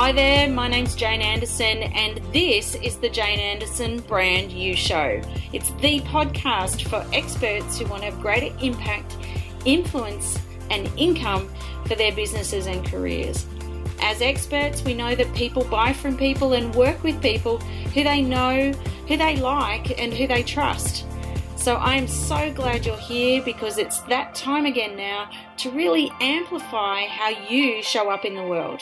[0.00, 5.20] Hi there, my name's Jane Anderson, and this is the Jane Anderson Brand You Show.
[5.52, 9.18] It's the podcast for experts who want to have greater impact,
[9.66, 10.38] influence,
[10.70, 11.50] and income
[11.84, 13.44] for their businesses and careers.
[14.00, 18.22] As experts, we know that people buy from people and work with people who they
[18.22, 18.72] know,
[19.06, 21.04] who they like, and who they trust.
[21.56, 25.28] So I'm so glad you're here because it's that time again now
[25.58, 28.80] to really amplify how you show up in the world.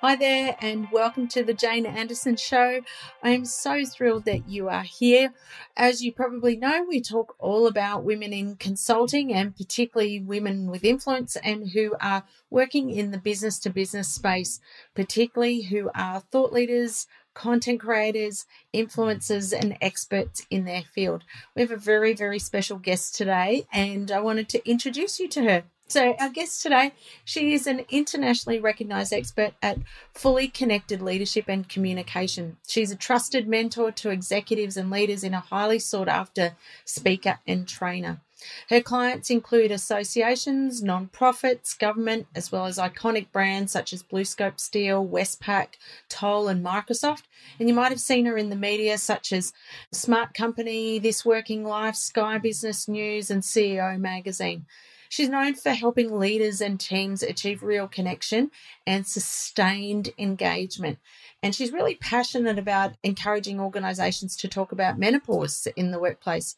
[0.00, 2.82] Hi there, and welcome to the Jane Anderson Show.
[3.20, 5.34] I am so thrilled that you are here.
[5.76, 10.84] As you probably know, we talk all about women in consulting and particularly women with
[10.84, 14.60] influence and who are working in the business to business space,
[14.94, 21.24] particularly who are thought leaders, content creators, influencers, and experts in their field.
[21.56, 25.42] We have a very, very special guest today, and I wanted to introduce you to
[25.42, 25.64] her.
[25.90, 26.92] So, our guest today,
[27.24, 29.78] she is an internationally recognized expert at
[30.12, 32.58] fully connected leadership and communication.
[32.66, 37.66] She's a trusted mentor to executives and leaders in a highly sought after speaker and
[37.66, 38.20] trainer.
[38.68, 45.04] Her clients include associations, non-profits, government, as well as iconic brands such as BlueScope Steel,
[45.06, 45.68] Westpac,
[46.10, 47.22] Toll, and Microsoft.
[47.58, 49.54] And you might have seen her in the media such as
[49.90, 54.66] Smart Company, This Working Life, Sky Business News, and CEO Magazine.
[55.08, 58.50] She's known for helping leaders and teams achieve real connection
[58.86, 60.98] and sustained engagement.
[61.42, 66.56] And she's really passionate about encouraging organizations to talk about menopause in the workplace.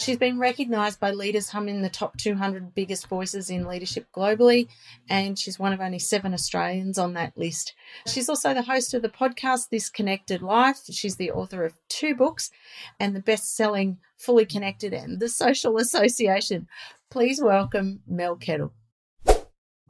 [0.00, 4.66] She's been recognised by leadersHum in the top 200 biggest voices in leadership globally,
[5.10, 7.74] and she's one of only seven Australians on that list.
[8.06, 10.80] She's also the host of the podcast This Connected Life.
[10.90, 12.50] She's the author of two books
[12.98, 16.66] and the best selling Fully Connected and The Social Association.
[17.10, 18.72] Please welcome Mel Kettle.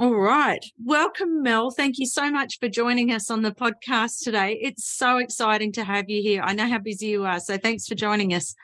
[0.01, 0.65] All right.
[0.85, 1.71] Welcome, Mel.
[1.71, 4.59] Thank you so much for joining us on the podcast today.
[4.61, 6.43] It's so exciting to have you here.
[6.43, 8.57] I know how busy you are, so thanks for joining us.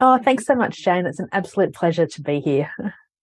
[0.00, 1.06] Oh, thanks so much, Jane.
[1.06, 2.70] It's an absolute pleasure to be here.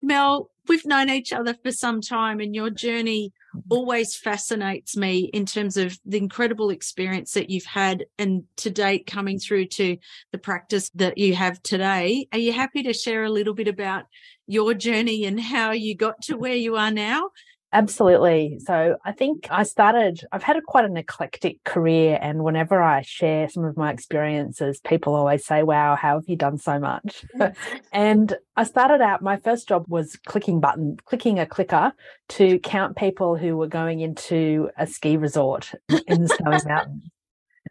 [0.01, 3.59] Mel, we've known each other for some time, and your journey mm-hmm.
[3.69, 9.07] always fascinates me in terms of the incredible experience that you've had and to date
[9.07, 9.97] coming through to
[10.31, 12.27] the practice that you have today.
[12.31, 14.05] Are you happy to share a little bit about
[14.47, 17.31] your journey and how you got to where you are now?
[17.71, 18.59] Absolutely.
[18.65, 22.17] So I think I started, I've had a, quite an eclectic career.
[22.19, 26.35] And whenever I share some of my experiences, people always say, wow, how have you
[26.35, 27.25] done so much?
[27.35, 27.55] Mm.
[27.91, 31.93] and I started out, my first job was clicking button, clicking a clicker
[32.29, 35.71] to count people who were going into a ski resort
[36.07, 37.03] in the snowy mountains.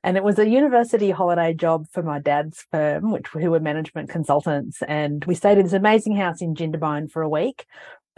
[0.05, 4.11] And it was a university holiday job for my dad's firm, which who were management
[4.11, 4.81] consultants.
[4.87, 7.67] And we stayed in this amazing house in Jindabyne for a week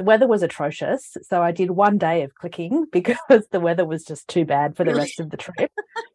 [0.00, 1.14] the weather was atrocious.
[1.22, 4.82] So I did one day of clicking because the weather was just too bad for
[4.82, 5.70] the rest of the trip.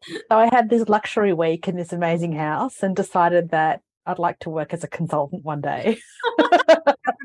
[0.08, 4.40] so I had this luxury week in this amazing house and decided that I'd like
[4.40, 5.98] to work as a consultant one day.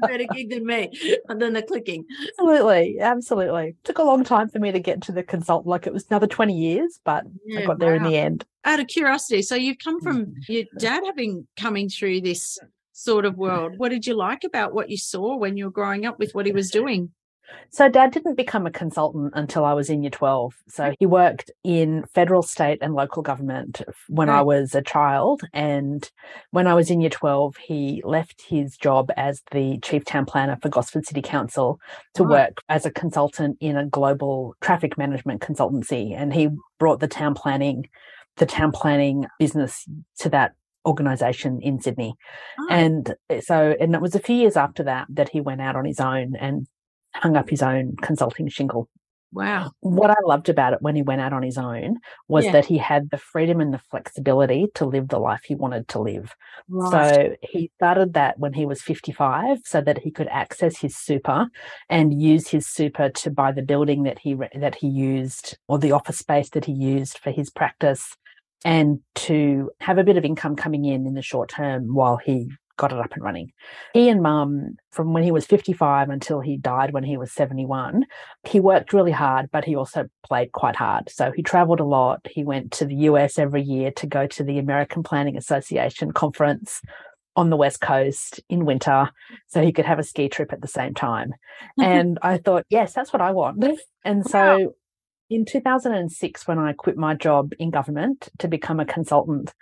[0.02, 0.92] better gig than me
[1.28, 2.06] than the clicking.
[2.40, 3.00] Absolutely.
[3.00, 3.76] Absolutely.
[3.84, 5.68] Took a long time for me to get to the consultant.
[5.68, 7.98] Like it was another 20 years, but yeah, I got there wow.
[7.98, 8.46] in the end.
[8.66, 10.34] Out of curiosity, so you've come from mm.
[10.48, 12.60] your dad having coming through this
[13.04, 13.78] sort of world.
[13.78, 16.46] What did you like about what you saw when you were growing up with what
[16.46, 17.12] he was doing?
[17.70, 20.56] So, dad didn't become a consultant until I was in year 12.
[20.70, 24.40] So, he worked in federal, state, and local government when right.
[24.40, 25.42] I was a child.
[25.54, 26.10] And
[26.52, 30.58] when I was in year 12, he left his job as the chief town planner
[30.62, 31.80] for Gosford City Council
[32.16, 32.50] to right.
[32.50, 36.16] work as a consultant in a global traffic management consultancy.
[36.16, 37.90] And he brought the town planning
[38.38, 39.86] the town planning business
[40.18, 40.54] to that
[40.86, 42.16] organization in Sydney.
[42.60, 42.68] Oh.
[42.70, 45.76] And eh, so, and it was a few years after that that he went out
[45.76, 46.68] on his own and
[47.14, 48.90] hung up his own consulting shingle.
[49.34, 49.72] Wow.
[49.80, 51.98] What I loved about it when he went out on his own
[52.28, 52.52] was yeah.
[52.52, 56.00] that he had the freedom and the flexibility to live the life he wanted to
[56.00, 56.36] live.
[56.68, 56.92] Right.
[56.92, 61.48] So he started that when he was 55 so that he could access his super
[61.90, 65.94] and use his super to buy the building that he that he used or the
[65.94, 68.18] office space that he used for his practice
[68.64, 72.50] and to have a bit of income coming in in the short term while he
[72.78, 73.52] got it up and running.
[73.94, 78.06] He and mum, from when he was 55 until he died when he was 71,
[78.44, 81.10] he worked really hard, but he also played quite hard.
[81.10, 82.22] So he traveled a lot.
[82.30, 86.82] He went to the US every year to go to the American Planning Association conference
[87.36, 89.10] on the West Coast in winter
[89.48, 91.34] so he could have a ski trip at the same time.
[91.80, 93.64] and I thought, yes, that's what I want.
[94.04, 94.74] And so wow.
[95.32, 99.54] In 2006, when I quit my job in government to become a consultant,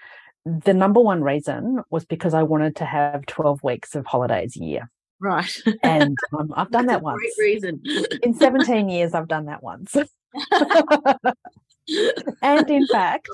[0.43, 4.63] the number one reason was because I wanted to have 12 weeks of holidays a
[4.63, 4.89] year.
[5.21, 5.55] Right.
[5.83, 7.19] and um, I've done that once.
[7.19, 7.83] Great reason.
[8.23, 9.95] In 17 years, I've done that once.
[12.41, 13.29] and in fact,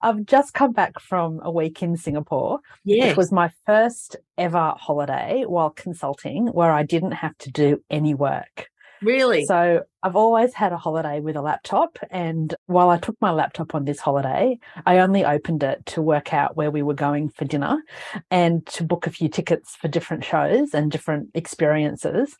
[0.00, 2.60] I've just come back from a week in Singapore.
[2.84, 3.10] Yes.
[3.10, 8.14] It was my first ever holiday while consulting where I didn't have to do any
[8.14, 8.69] work.
[9.02, 9.44] Really?
[9.46, 11.98] So I've always had a holiday with a laptop.
[12.10, 16.32] And while I took my laptop on this holiday, I only opened it to work
[16.32, 17.78] out where we were going for dinner
[18.30, 22.36] and to book a few tickets for different shows and different experiences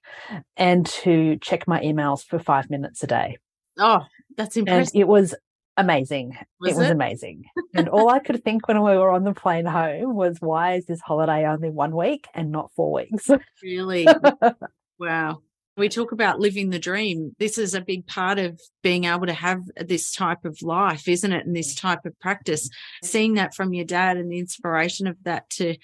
[0.57, 3.39] and to check my emails for five minutes a day.
[3.79, 4.05] Oh,
[4.37, 4.93] that's impressive.
[4.95, 5.35] And it was
[5.77, 6.37] amazing.
[6.61, 6.93] Was it was it?
[6.93, 7.45] amazing.
[7.75, 10.87] and all I could think when we were on the plane home was, why is
[10.87, 13.31] this holiday only one week and not four weeks?
[13.63, 14.06] Really?
[14.99, 15.41] wow.
[15.81, 17.35] We talk about living the dream.
[17.38, 21.32] This is a big part of being able to have this type of life, isn't
[21.32, 21.47] it?
[21.47, 21.81] And this mm.
[21.81, 22.69] type of practice.
[22.69, 23.09] Mm.
[23.09, 25.77] Seeing that from your dad and the inspiration of that to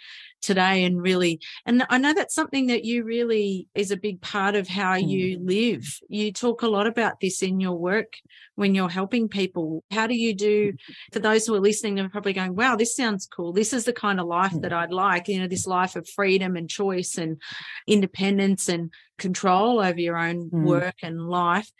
[0.46, 4.54] today and really and I know that's something that you really is a big part
[4.54, 5.08] of how mm.
[5.08, 5.98] you live.
[6.08, 8.14] You talk a lot about this in your work
[8.54, 9.82] when you're helping people.
[9.90, 10.74] How do you do
[11.12, 13.52] for those who are listening they're probably going, Wow, this sounds cool.
[13.52, 14.76] This is the kind of life that mm.
[14.76, 17.40] I'd like, you know, this life of freedom and choice and
[17.88, 20.64] independence and control over your own Mm.
[20.64, 21.70] work and life.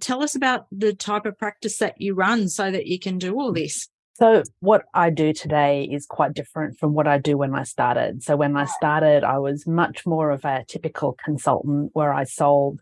[0.00, 3.38] Tell us about the type of practice that you run so that you can do
[3.38, 3.56] all mm.
[3.56, 3.88] this.
[4.18, 8.22] So, what I do today is quite different from what I do when I started.
[8.22, 12.80] So, when I started, I was much more of a typical consultant where I sold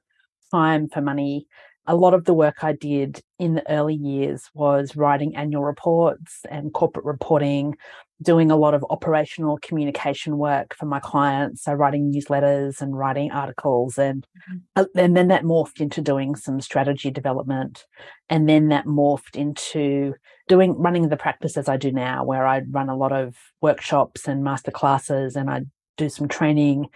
[0.52, 1.48] time for money.
[1.88, 6.42] A lot of the work I did in the early years was writing annual reports
[6.48, 7.74] and corporate reporting,
[8.22, 11.64] doing a lot of operational communication work for my clients.
[11.64, 13.98] So, writing newsletters and writing articles.
[13.98, 14.26] And,
[14.76, 17.84] uh, and then that morphed into doing some strategy development.
[18.28, 20.14] And then that morphed into
[20.48, 24.28] doing running the practice as I do now, where I run a lot of workshops
[24.28, 25.62] and master classes and I
[25.96, 26.86] do some training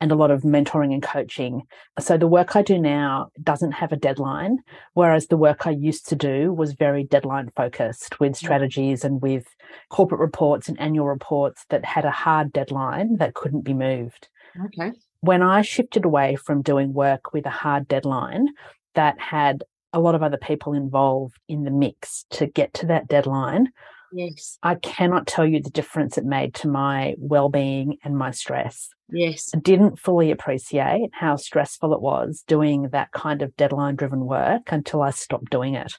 [0.00, 1.62] and a lot of mentoring and coaching.
[1.98, 4.58] So the work I do now doesn't have a deadline,
[4.94, 9.46] whereas the work I used to do was very deadline focused with strategies and with
[9.90, 14.28] corporate reports and annual reports that had a hard deadline that couldn't be moved.
[14.66, 14.92] Okay.
[15.20, 18.48] When I shifted away from doing work with a hard deadline
[18.94, 23.08] that had a lot of other people involved in the mix to get to that
[23.08, 23.72] deadline,
[24.12, 24.58] Yes.
[24.62, 28.88] I cannot tell you the difference it made to my well-being and my stress.
[29.10, 29.50] Yes.
[29.54, 34.70] I didn't fully appreciate how stressful it was doing that kind of deadline driven work
[34.70, 35.92] until I stopped doing it.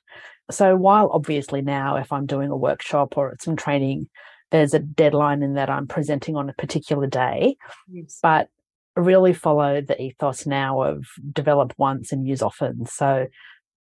[0.52, 4.10] So while obviously now if I'm doing a workshop or some training
[4.52, 7.56] there's a deadline in that I'm presenting on a particular day,
[7.88, 8.18] Yes.
[8.22, 8.48] but
[8.98, 12.88] I really follow the ethos now of develop once and use often.
[12.88, 13.28] So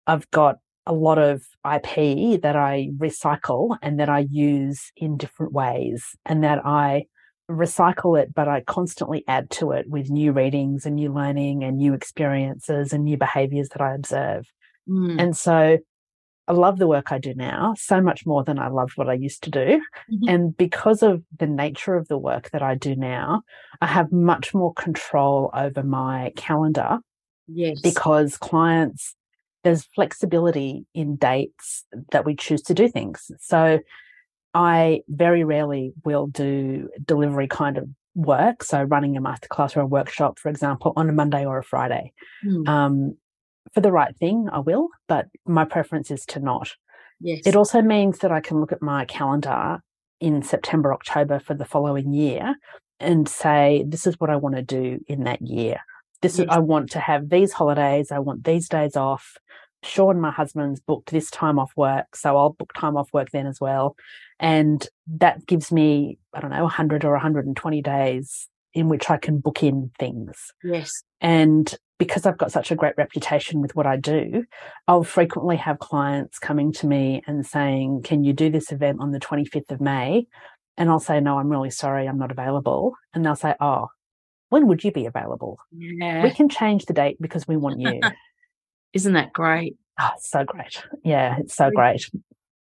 [0.07, 5.53] I've got a lot of IP that I recycle and that I use in different
[5.53, 7.05] ways and that I
[7.49, 11.77] recycle it, but I constantly add to it with new readings and new learning and
[11.77, 14.45] new experiences and new behaviors that I observe.
[14.89, 15.21] Mm.
[15.21, 15.77] And so
[16.47, 19.13] I love the work I do now so much more than I loved what I
[19.13, 19.81] used to do.
[20.11, 20.29] Mhm.
[20.29, 23.41] And because of the nature of the work that I do now,
[23.81, 26.99] I have much more control over my calendar
[27.47, 27.81] yes.
[27.81, 29.15] because clients,
[29.65, 33.31] there's flexibility in dates that we choose to do things.
[33.39, 33.79] So
[34.53, 38.63] I very rarely will do delivery kind of work.
[38.63, 42.13] So running a masterclass or a workshop, for example, on a Monday or a Friday.
[42.45, 42.69] Mm.
[42.69, 43.17] Um,
[43.73, 46.71] for the right thing, I will, but my preference is to not.
[47.19, 47.41] yes.
[47.45, 49.79] It also means that I can look at my calendar
[50.19, 52.55] in September, October for the following year
[52.99, 55.79] and say, this is what I want to do in that year.
[56.25, 56.47] This Yes.
[56.49, 58.11] I want to have these holidays.
[58.11, 59.37] I want these days off.
[59.83, 62.15] Sean, my husband's booked this time off work.
[62.15, 63.95] So I'll book time off work then as well.
[64.39, 69.39] And that gives me, I don't know, 100 or 120 days in which I can
[69.39, 70.51] book in things.
[70.63, 70.91] yes.
[71.21, 74.43] And because I've got such a great reputation with what I do,
[74.87, 79.11] I'll frequently have clients coming to me and saying, Can you do this event on
[79.11, 80.27] the 25th of May?
[80.75, 82.95] And I'll say, No, I'm really sorry, I'm not available.
[83.13, 83.87] And they'll say, Oh,
[84.49, 85.59] when would you be available?
[85.71, 86.23] Yeah.
[86.23, 87.99] We can change the date because we want you.
[88.93, 89.75] Isn't that great?
[89.99, 90.83] oh, so great.
[91.03, 92.09] Yeah, it's so great.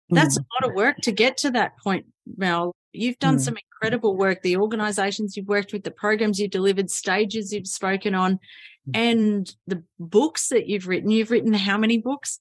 [0.09, 0.41] That's Mm.
[0.41, 2.07] a lot of work to get to that point,
[2.37, 2.75] Mel.
[2.91, 3.41] You've done Mm.
[3.41, 4.41] some incredible work.
[4.41, 8.39] The organizations you've worked with, the programs you've delivered, stages you've spoken on,
[8.89, 8.95] Mm.
[8.95, 11.11] and the books that you've written.
[11.11, 12.39] You've written how many books?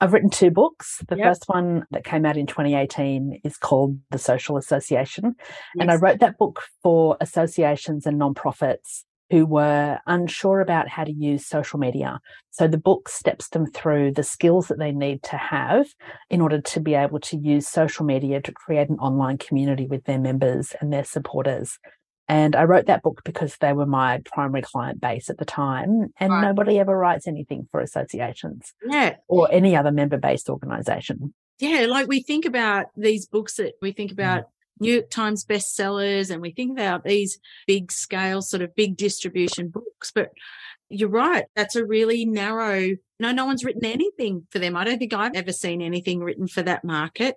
[0.00, 1.02] I've written two books.
[1.08, 1.26] The Yep.
[1.26, 5.34] first one that came out in 2018 is called The Social Association.
[5.80, 11.12] And I wrote that book for associations and nonprofits who were unsure about how to
[11.12, 12.18] use social media.
[12.50, 15.86] So the book steps them through the skills that they need to have
[16.30, 20.04] in order to be able to use social media to create an online community with
[20.04, 21.78] their members and their supporters.
[22.28, 26.12] And I wrote that book because they were my primary client base at the time.
[26.18, 26.42] And right.
[26.42, 28.74] nobody ever writes anything for associations.
[28.86, 29.16] Yeah.
[29.28, 31.32] Or any other member based organization.
[31.58, 31.86] Yeah.
[31.88, 34.14] Like we think about these books that we think mm.
[34.14, 34.44] about.
[34.80, 39.70] New York Times bestsellers and we think about these big scale, sort of big distribution
[39.70, 40.12] books.
[40.14, 40.30] But
[40.88, 41.46] you're right.
[41.56, 44.76] That's a really narrow, no, no one's written anything for them.
[44.76, 47.36] I don't think I've ever seen anything written for that market.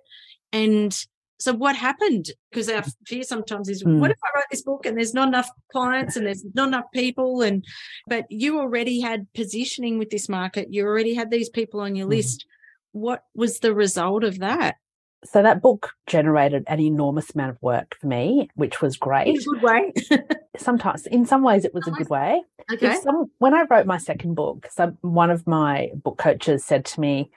[0.52, 0.96] And
[1.42, 2.30] so what happened?
[2.50, 3.98] Because our fear sometimes is, mm.
[3.98, 6.86] what if I write this book and there's not enough clients and there's not enough
[6.94, 7.42] people?
[7.42, 7.64] And,
[8.06, 10.72] but you already had positioning with this market.
[10.72, 12.10] You already had these people on your mm.
[12.10, 12.46] list.
[12.92, 14.76] What was the result of that?
[15.24, 19.28] so that book generated an enormous amount of work for me, which was great.
[19.28, 19.92] In a good way.
[20.56, 22.42] Sometimes, in some ways, it was a good way.
[22.72, 22.94] Okay.
[23.00, 27.00] Some, when I wrote my second book, so one of my book coaches said to
[27.00, 27.30] me,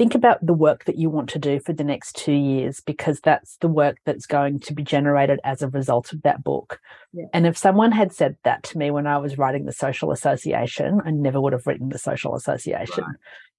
[0.00, 3.20] think about the work that you want to do for the next two years because
[3.20, 6.80] that's the work that's going to be generated as a result of that book.
[7.12, 7.26] Yeah.
[7.34, 11.02] And if someone had said that to me when I was writing the social association,
[11.04, 13.04] I never would have written the social association.
[13.04, 13.16] Right.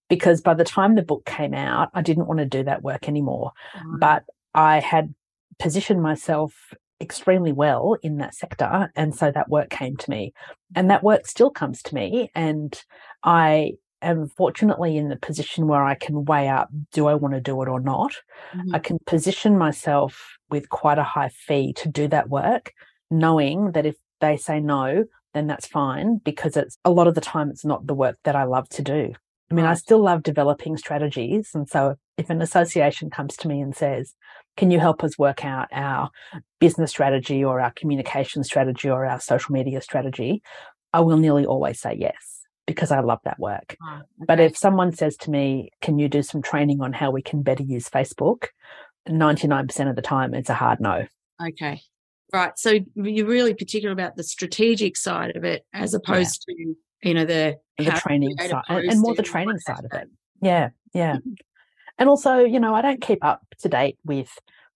[0.09, 3.07] Because by the time the book came out, I didn't want to do that work
[3.07, 3.51] anymore.
[3.75, 3.99] Right.
[3.99, 4.23] But
[4.55, 5.13] I had
[5.59, 8.91] positioned myself extremely well in that sector.
[8.95, 10.33] And so that work came to me.
[10.75, 12.31] And that work still comes to me.
[12.33, 12.83] And
[13.23, 17.41] I am fortunately in the position where I can weigh up do I want to
[17.41, 18.13] do it or not?
[18.55, 18.75] Mm-hmm.
[18.75, 22.73] I can position myself with quite a high fee to do that work,
[23.09, 27.21] knowing that if they say no, then that's fine because it's a lot of the
[27.21, 29.13] time it's not the work that I love to do.
[29.49, 31.49] I mean, I still love developing strategies.
[31.53, 34.13] And so if an association comes to me and says,
[34.55, 36.09] can you help us work out our
[36.59, 40.41] business strategy or our communication strategy or our social media strategy?
[40.93, 42.40] I will nearly always say yes
[42.71, 43.75] because I love that work.
[43.83, 44.25] Oh, okay.
[44.27, 47.41] But if someone says to me, Can you do some training on how we can
[47.41, 48.47] better use Facebook?
[49.09, 51.07] 99% of the time, it's a hard no.
[51.41, 51.81] Okay.
[52.31, 52.57] Right.
[52.57, 56.55] So you're really particular about the strategic side of it as opposed yeah.
[56.55, 60.07] to, you know, the, the training side and more the training side of it.
[60.41, 60.69] Yeah.
[60.93, 61.17] Yeah.
[61.17, 61.33] Mm-hmm.
[61.97, 64.29] And also, you know, I don't keep up to date with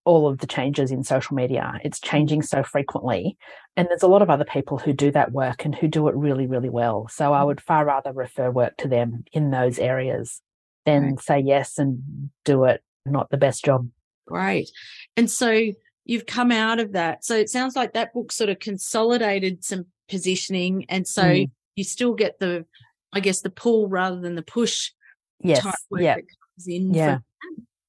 [0.06, 1.78] all of the changes in social media.
[1.82, 3.36] It's changing so frequently.
[3.76, 6.14] And there's a lot of other people who do that work and who do it
[6.14, 7.08] really, really well.
[7.08, 7.46] So I mm.
[7.46, 10.40] would far rather refer work to them in those areas
[10.86, 11.20] than right.
[11.20, 13.88] say yes and do it not the best job.
[14.28, 14.70] Great.
[15.16, 15.60] And so
[16.04, 17.24] you've come out of that.
[17.24, 20.86] So it sounds like that book sort of consolidated some positioning.
[20.88, 21.50] And so mm.
[21.74, 22.64] you still get the,
[23.12, 24.92] I guess, the pull rather than the push.
[25.42, 25.66] Yes.
[25.90, 26.16] yeah.
[26.64, 27.18] yeah.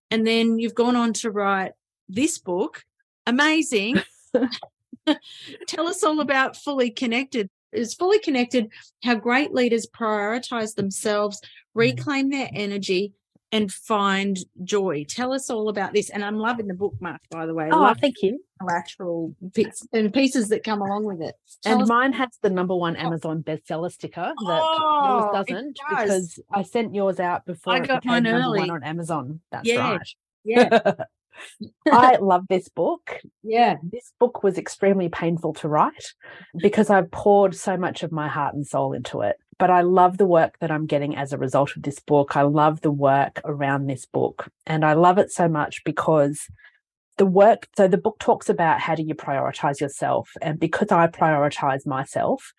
[0.09, 1.73] And then you've gone on to write
[2.09, 2.83] this book.
[3.25, 4.01] Amazing.
[5.67, 7.49] Tell us all about Fully Connected.
[7.71, 8.71] Is Fully Connected
[9.03, 11.79] how great leaders prioritize themselves, mm-hmm.
[11.79, 13.13] reclaim their energy,
[13.51, 15.05] and find joy.
[15.07, 16.09] Tell us all about this.
[16.09, 17.69] And I'm loving the bookmark, by the way.
[17.71, 18.43] Oh, thank you.
[18.59, 21.35] Collateral bits and pieces that come along with it.
[21.61, 26.39] Tell and mine has the number one Amazon bestseller sticker that oh, yours doesn't because
[26.51, 28.59] I sent yours out before I got mine early.
[28.59, 29.41] one on Amazon.
[29.51, 29.91] That's yeah.
[29.91, 30.07] right.
[30.43, 30.93] Yeah.
[31.91, 33.19] I love this book.
[33.43, 33.75] Yeah.
[33.83, 36.13] This book was extremely painful to write
[36.57, 39.37] because I poured so much of my heart and soul into it.
[39.59, 42.37] But I love the work that I'm getting as a result of this book.
[42.37, 44.49] I love the work around this book.
[44.65, 46.47] And I love it so much because
[47.17, 50.29] the work, so the book talks about how do you prioritize yourself.
[50.41, 52.53] And because I prioritize myself,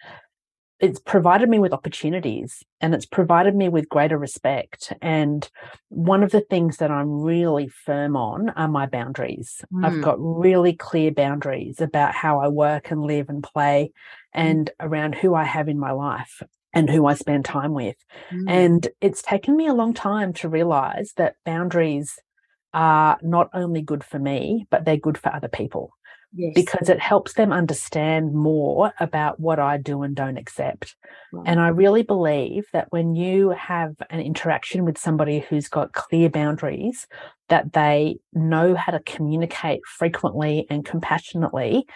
[0.81, 4.93] it's provided me with opportunities and it's provided me with greater respect.
[5.03, 5.49] And
[5.89, 9.65] one of the things that I'm really firm on are my boundaries.
[9.73, 9.85] Mm.
[9.85, 14.41] I've got really clear boundaries about how I work and live and play mm.
[14.41, 16.43] and around who I have in my life
[16.73, 17.97] and who I spend time with.
[18.31, 18.45] Mm.
[18.49, 22.19] And it's taken me a long time to realize that boundaries
[22.73, 25.91] are not only good for me, but they're good for other people
[26.33, 26.53] yes.
[26.55, 30.97] because it helps them understand more about what I do and don't accept.
[31.33, 31.49] Right.
[31.49, 36.29] And I really believe that when you have an interaction with somebody who's got clear
[36.29, 37.07] boundaries,
[37.49, 41.87] that they know how to communicate frequently and compassionately,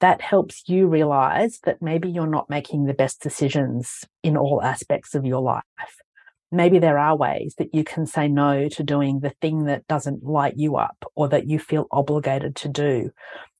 [0.00, 5.14] that helps you realize that maybe you're not making the best decisions in all aspects
[5.14, 5.62] of your life.
[6.52, 10.22] Maybe there are ways that you can say no to doing the thing that doesn't
[10.22, 13.10] light you up or that you feel obligated to do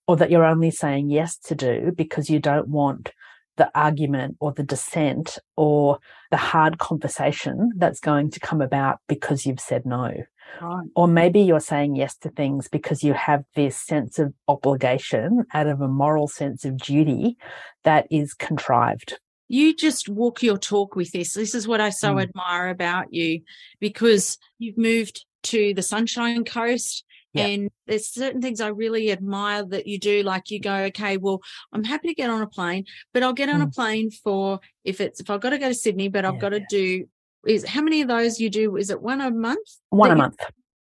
[0.07, 3.13] or that you're only saying yes to do because you don't want
[3.57, 5.99] the argument or the dissent or
[6.31, 10.13] the hard conversation that's going to come about because you've said no.
[10.61, 10.87] Right.
[10.95, 15.67] Or maybe you're saying yes to things because you have this sense of obligation out
[15.67, 17.37] of a moral sense of duty
[17.85, 19.19] that is contrived.
[19.49, 21.35] You just walk your talk with this.
[21.35, 22.23] This is what I so mm.
[22.23, 23.43] admire about you
[23.81, 27.05] because you've moved to the Sunshine Coast
[27.37, 27.47] Yeah.
[27.47, 30.23] And there's certain things I really admire that you do.
[30.23, 31.41] Like you go, okay, well,
[31.73, 33.69] I'm happy to get on a plane, but I'll get on mm.
[33.69, 36.41] a plane for if it's if I've got to go to Sydney, but I've yeah,
[36.41, 37.07] got to do
[37.47, 38.77] is how many of those you do?
[38.77, 39.69] Is it one a month?
[39.91, 40.37] One a month.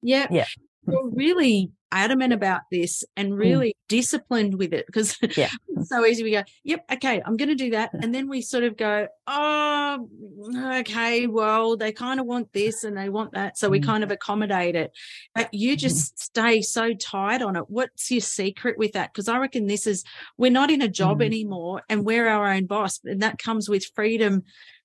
[0.02, 0.26] Yeah.
[0.30, 0.46] Yeah.
[0.86, 3.38] You're really adamant about this and mm.
[3.38, 3.88] really mm.
[3.88, 5.48] disciplined with it because yeah.
[5.68, 6.22] it's so easy.
[6.22, 7.90] We go, yep, okay, I'm going to do that.
[7.94, 10.08] And then we sort of go, oh,
[10.78, 13.56] okay, well, they kind of want this and they want that.
[13.56, 13.86] So we mm.
[13.86, 14.92] kind of accommodate it.
[15.34, 15.78] But you mm-hmm.
[15.78, 17.64] just stay so tight on it.
[17.68, 19.12] What's your secret with that?
[19.12, 20.04] Because I reckon this is,
[20.36, 21.26] we're not in a job mm.
[21.26, 23.00] anymore and we're our own boss.
[23.04, 24.44] And that comes with freedom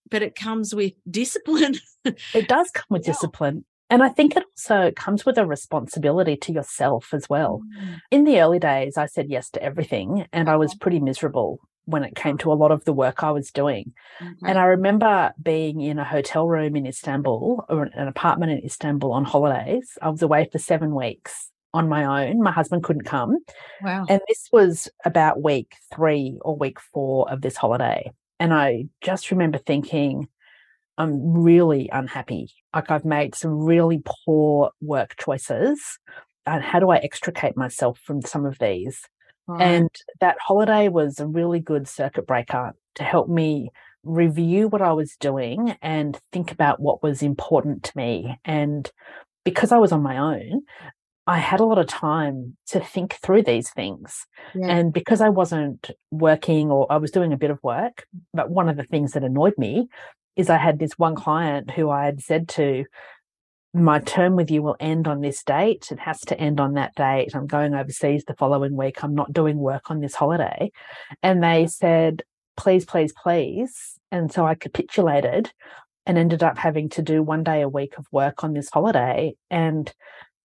[0.09, 1.75] but it comes with discipline.
[2.05, 3.13] it does come with yeah.
[3.13, 3.63] discipline.
[3.91, 7.61] And I think it also comes with a responsibility to yourself as well.
[7.77, 7.99] Mm.
[8.09, 12.03] In the early days, I said yes to everything and I was pretty miserable when
[12.03, 13.93] it came to a lot of the work I was doing.
[14.21, 14.45] Mm-hmm.
[14.45, 19.11] And I remember being in a hotel room in Istanbul or an apartment in Istanbul
[19.11, 19.97] on holidays.
[20.01, 22.41] I was away for seven weeks on my own.
[22.41, 23.39] My husband couldn't come.
[23.81, 24.05] Wow.
[24.07, 28.11] And this was about week three or week four of this holiday.
[28.39, 30.27] And I just remember thinking,
[30.97, 32.49] I'm really unhappy.
[32.73, 35.99] Like I've made some really poor work choices.
[36.45, 39.01] And how do I extricate myself from some of these?
[39.47, 39.61] Right.
[39.61, 43.69] And that holiday was a really good circuit breaker to help me
[44.03, 48.39] review what I was doing and think about what was important to me.
[48.43, 48.89] And
[49.43, 50.63] because I was on my own,
[51.27, 54.25] I had a lot of time to think through these things.
[54.55, 54.67] Yeah.
[54.67, 58.67] And because I wasn't working or I was doing a bit of work, but one
[58.67, 59.87] of the things that annoyed me
[60.41, 62.85] is I had this one client who I had said to,
[63.73, 65.87] my term with you will end on this date.
[65.91, 67.33] It has to end on that date.
[67.33, 69.01] I'm going overseas the following week.
[69.01, 70.71] I'm not doing work on this holiday.
[71.23, 71.67] And they mm-hmm.
[71.67, 72.23] said,
[72.57, 73.97] please, please, please.
[74.11, 75.53] And so I capitulated
[76.05, 79.35] and ended up having to do one day a week of work on this holiday.
[79.49, 79.93] And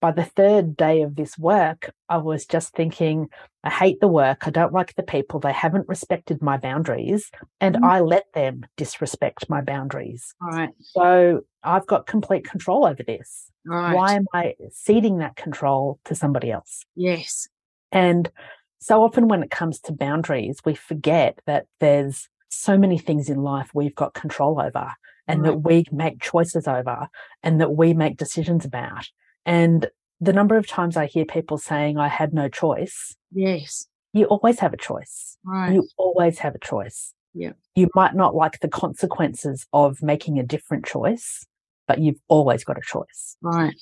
[0.00, 3.28] by the third day of this work, I was just thinking,
[3.64, 4.46] I hate the work.
[4.46, 5.40] I don't like the people.
[5.40, 7.84] They haven't respected my boundaries, and mm-hmm.
[7.84, 10.34] I let them disrespect my boundaries.
[10.42, 10.70] All right.
[10.80, 13.50] So I've got complete control over this.
[13.64, 13.94] Right.
[13.94, 16.84] Why am I ceding that control to somebody else?
[16.94, 17.48] Yes.
[17.90, 18.30] And
[18.78, 23.42] so often when it comes to boundaries, we forget that there's so many things in
[23.42, 24.92] life we've got control over
[25.26, 25.50] and right.
[25.50, 27.08] that we make choices over
[27.42, 29.08] and that we make decisions about.
[29.46, 29.88] And
[30.20, 33.16] the number of times I hear people saying, I had no choice.
[33.32, 33.86] Yes.
[34.12, 35.38] You always have a choice.
[35.44, 35.72] Right.
[35.72, 37.14] You always have a choice.
[37.32, 37.52] Yeah.
[37.74, 41.46] You might not like the consequences of making a different choice,
[41.86, 43.36] but you've always got a choice.
[43.42, 43.74] Right.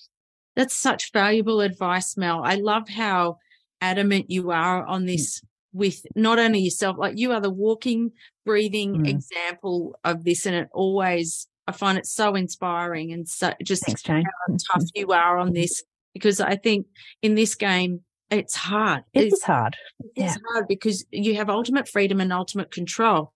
[0.56, 2.42] That's such valuable advice, Mel.
[2.44, 3.38] I love how
[3.80, 5.06] adamant you are on mm.
[5.06, 5.40] this
[5.72, 8.12] with not only yourself, like you are the walking,
[8.44, 9.08] breathing mm.
[9.08, 10.46] example of this.
[10.46, 14.24] And it always I find it so inspiring and so just Thanks, how
[14.72, 16.86] tough you are on this because I think
[17.22, 18.00] in this game
[18.30, 19.04] it's hard.
[19.12, 19.76] It it's, is hard.
[20.16, 20.36] It's yeah.
[20.50, 23.32] hard because you have ultimate freedom and ultimate control.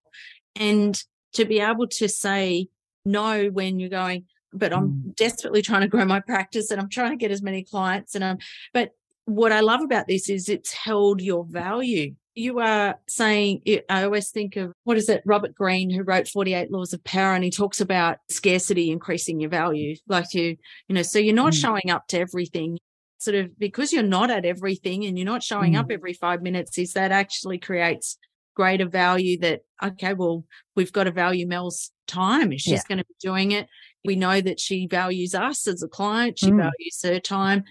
[0.56, 1.00] And
[1.34, 2.68] to be able to say
[3.04, 5.16] no when you're going, but I'm mm.
[5.16, 8.24] desperately trying to grow my practice and I'm trying to get as many clients and
[8.24, 8.38] I'm
[8.72, 8.92] but
[9.26, 14.30] what I love about this is it's held your value you are saying, I always
[14.30, 17.50] think of what is it, Robert Greene, who wrote 48 Laws of Power, and he
[17.50, 19.96] talks about scarcity increasing your value.
[20.06, 20.56] Like you,
[20.88, 21.60] you know, so you're not mm.
[21.60, 22.78] showing up to everything.
[23.20, 25.80] Sort of because you're not at everything and you're not showing mm.
[25.80, 28.16] up every five minutes, is that actually creates
[28.54, 30.44] greater value that, okay, well,
[30.76, 32.52] we've got to value Mel's time.
[32.52, 32.82] She's yeah.
[32.88, 33.68] going to be doing it.
[34.04, 36.38] We know that she values us as a client.
[36.38, 36.58] She mm.
[36.58, 37.64] values her time.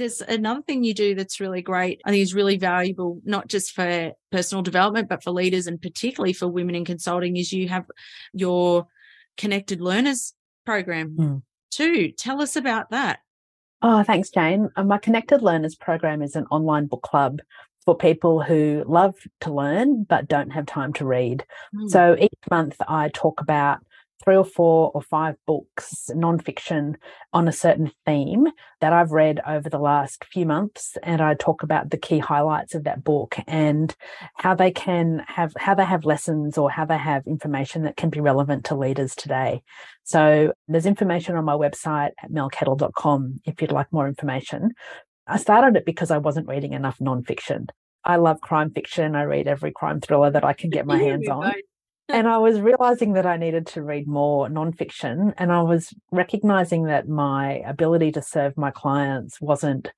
[0.00, 2.00] There's another thing you do that's really great.
[2.04, 6.32] I think is really valuable, not just for personal development, but for leaders and particularly
[6.32, 7.84] for women in consulting is you have
[8.32, 8.86] your
[9.36, 10.32] connected learners
[10.64, 11.42] program mm.
[11.70, 12.12] too.
[12.12, 13.20] Tell us about that.
[13.82, 14.70] Oh, thanks, Jane.
[14.76, 17.40] Uh, my Connected Learners program is an online book club
[17.84, 21.44] for people who love to learn but don't have time to read.
[21.74, 21.90] Mm.
[21.90, 23.78] So each month I talk about
[24.22, 26.96] three or four or five books, nonfiction,
[27.32, 28.46] on a certain theme
[28.80, 30.96] that I've read over the last few months.
[31.02, 33.94] And I talk about the key highlights of that book and
[34.34, 38.10] how they can have, how they have lessons or how they have information that can
[38.10, 39.62] be relevant to leaders today.
[40.04, 44.72] So there's information on my website at melkettle.com if you'd like more information.
[45.26, 47.68] I started it because I wasn't reading enough nonfiction.
[48.02, 49.14] I love crime fiction.
[49.14, 51.52] I read every crime thriller that I can get my hands on
[52.12, 55.32] and I was realizing that I needed to read more nonfiction.
[55.38, 59.92] And I was recognizing that my ability to serve my clients wasn't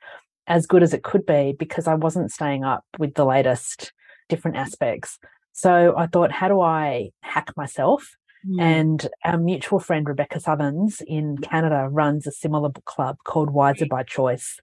[0.46, 3.92] as good as it could be because I wasn't staying up with the latest
[4.29, 5.18] different aspects.
[5.53, 8.16] So I thought, how do I hack myself?
[8.48, 8.61] Mm.
[8.61, 13.87] And our mutual friend, Rebecca Sutherns in Canada, runs a similar book club called Wiser
[13.87, 14.59] by Choice.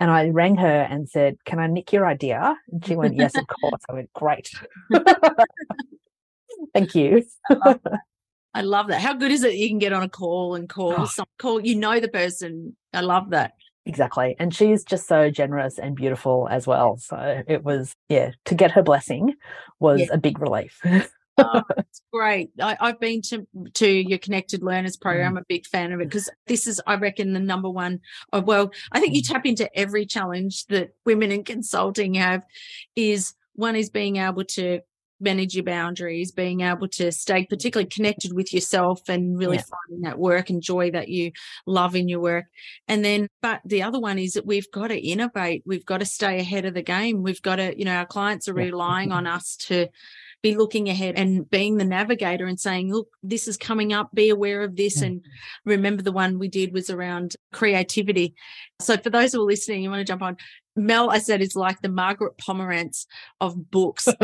[0.00, 2.56] And I rang her and said, Can I nick your idea?
[2.70, 3.80] And she went, Yes, of course.
[3.88, 4.50] I went, Great.
[6.74, 7.24] Thank you.
[8.54, 9.00] I love that.
[9.00, 11.04] How good is it you can get on a call and call oh.
[11.06, 12.76] some call, you know the person.
[12.92, 13.52] I love that.
[13.84, 14.36] Exactly.
[14.38, 16.96] And she's just so generous and beautiful as well.
[16.98, 19.34] So it was, yeah, to get her blessing
[19.80, 20.08] was yeah.
[20.12, 20.80] a big relief.
[21.38, 22.50] oh, it's great.
[22.60, 25.32] I, have been to to your Connected Learners program.
[25.32, 25.36] Mm.
[25.36, 28.00] I'm a big fan of it because this is, I reckon, the number one.
[28.32, 29.32] Oh, well, I think you mm.
[29.32, 32.44] tap into every challenge that women in consulting have.
[32.94, 34.80] Is one is being able to
[35.22, 39.62] manage your boundaries, being able to stay particularly connected with yourself and really yeah.
[39.62, 41.32] finding that work and joy that you
[41.66, 42.46] love in your work.
[42.88, 45.62] And then, but the other one is that we've got to innovate.
[45.64, 47.22] We've got to stay ahead of the game.
[47.22, 49.88] We've got to, you know, our clients are relying on us to
[50.42, 54.28] be looking ahead and being the navigator and saying, look, this is coming up, be
[54.28, 55.00] aware of this.
[55.00, 55.24] And
[55.64, 58.34] remember the one we did was around creativity.
[58.80, 60.36] So for those who are listening, you want to jump on,
[60.74, 63.06] Mel, I said, is like the Margaret Pomeranz
[63.40, 64.06] of books,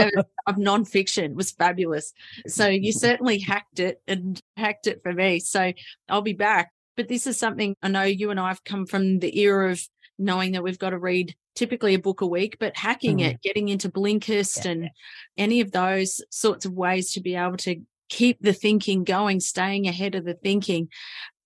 [0.46, 1.24] of nonfiction.
[1.24, 2.12] It was fabulous.
[2.46, 5.40] So you certainly hacked it and hacked it for me.
[5.40, 5.72] So
[6.08, 6.72] I'll be back.
[6.96, 9.80] But this is something I know you and I have come from the era of
[10.18, 13.30] knowing that we've got to read typically a book a week, but hacking mm-hmm.
[13.30, 14.72] it, getting into Blinkist yeah.
[14.72, 14.90] and
[15.36, 19.86] any of those sorts of ways to be able to keep the thinking going, staying
[19.86, 20.88] ahead of the thinking.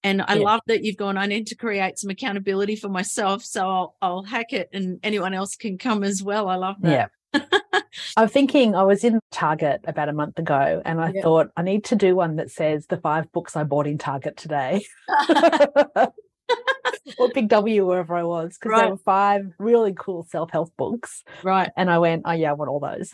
[0.04, 0.44] And I yeah.
[0.44, 3.44] love that you've gone, I need to create some accountability for myself.
[3.44, 6.48] So I'll, I'll hack it and anyone else can come as well.
[6.48, 7.10] I love that.
[7.34, 7.42] Yeah.
[8.16, 11.22] I'm thinking I was in Target about a month ago and I yeah.
[11.22, 14.36] thought I need to do one that says the five books I bought in Target
[14.36, 14.84] today.
[17.18, 18.82] or Big W, wherever I was, because right.
[18.82, 21.22] there were five really cool self help books.
[21.42, 21.70] Right.
[21.76, 23.12] And I went, oh, yeah, I want all those.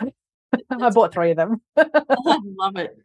[0.71, 1.61] I bought three of them.
[1.77, 2.97] I love it.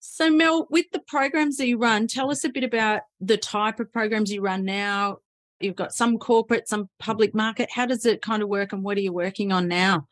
[0.00, 3.80] So, Mel, with the programs that you run, tell us a bit about the type
[3.80, 5.18] of programs you run now.
[5.60, 7.68] You've got some corporate, some public market.
[7.70, 10.06] How does it kind of work and what are you working on now?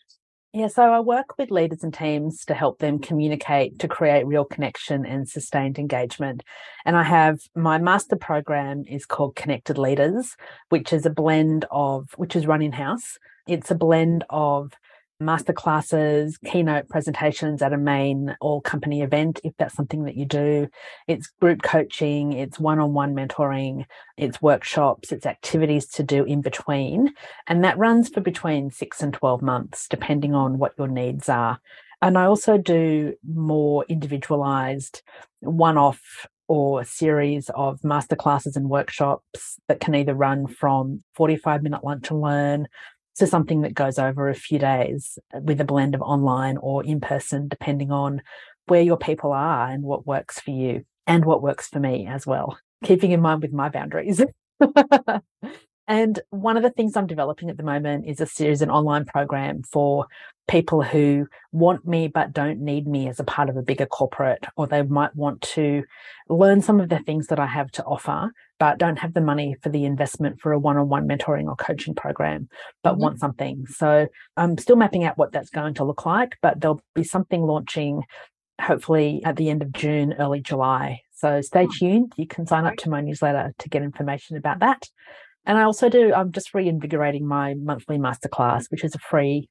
[0.53, 4.45] Yeah, so I work with leaders and teams to help them communicate to create real
[4.45, 6.43] connection and sustained engagement.
[6.85, 10.37] And I have my master program is called Connected Leaders,
[10.69, 13.19] which is a blend of, which is run in house.
[13.47, 14.73] It's a blend of
[15.21, 20.69] masterclasses, keynote presentations at a main all company event, if that's something that you do.
[21.07, 26.41] It's group coaching, it's one on one mentoring, it's workshops, it's activities to do in
[26.41, 27.15] between.
[27.47, 31.61] And that runs for between six and 12 months, depending on what your needs are.
[32.01, 35.03] And I also do more individualized
[35.41, 41.85] one off or series of masterclasses and workshops that can either run from 45 minute
[41.85, 42.69] lunch and learn
[43.19, 47.01] to something that goes over a few days with a blend of online or in
[47.01, 48.23] person, depending on
[48.67, 52.27] where your people are and what works for you and what works for me as
[52.27, 54.23] well, keeping in mind with my boundaries.
[55.89, 59.07] and one of the things I'm developing at the moment is a series, an online
[59.07, 60.07] program for
[60.47, 64.47] people who want me but don't need me as a part of a bigger corporate,
[64.57, 65.83] or they might want to
[66.29, 69.57] learn some of the things that I have to offer, but don't have the money
[69.63, 72.49] for the investment for a one on one mentoring or coaching program,
[72.83, 73.03] but mm-hmm.
[73.03, 73.65] want something.
[73.69, 77.43] So I'm still mapping out what that's going to look like, but there'll be something
[77.43, 78.03] launching
[78.61, 81.01] hopefully at the end of June, early July.
[81.15, 82.13] So stay tuned.
[82.17, 84.89] You can sign up to my newsletter to get information about that.
[85.49, 89.49] And I also do, I'm just reinvigorating my monthly masterclass, which is a free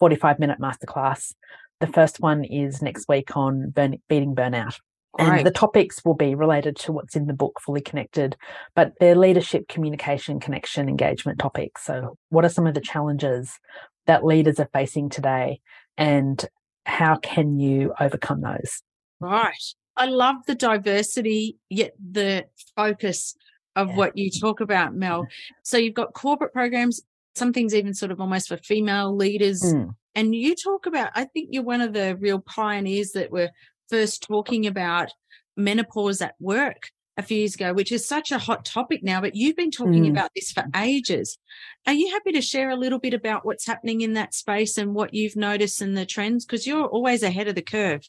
[0.00, 1.34] 45 minute masterclass.
[1.80, 4.80] The first one is next week on burn, beating burnout.
[5.18, 5.44] And right.
[5.44, 8.36] the topics will be related to what's in the book, Fully Connected,
[8.74, 11.84] but they're leadership, communication, connection, engagement topics.
[11.84, 13.60] So, what are some of the challenges
[14.06, 15.60] that leaders are facing today,
[15.96, 16.44] and
[16.84, 18.82] how can you overcome those?
[19.20, 19.54] Right.
[19.96, 23.36] I love the diversity, yet the focus
[23.76, 23.96] of yeah.
[23.96, 25.26] what you talk about, Mel.
[25.62, 27.02] So, you've got corporate programs,
[27.34, 29.62] some things even sort of almost for female leaders.
[29.62, 29.94] Mm.
[30.14, 33.50] And you talk about, I think you're one of the real pioneers that were
[33.88, 35.10] first talking about
[35.56, 39.36] menopause at work a few years ago, which is such a hot topic now, but
[39.36, 40.10] you've been talking mm.
[40.10, 41.38] about this for ages.
[41.86, 44.94] Are you happy to share a little bit about what's happening in that space and
[44.94, 46.44] what you've noticed in the trends?
[46.44, 48.08] Because you're always ahead of the curve.